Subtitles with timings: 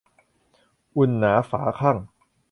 [0.95, 1.97] อุ่นหนาฝาคั่ง